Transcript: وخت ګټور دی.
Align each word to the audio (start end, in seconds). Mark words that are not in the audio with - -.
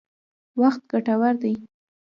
وخت 0.59 0.81
ګټور 0.91 1.33
دی. 1.41 1.53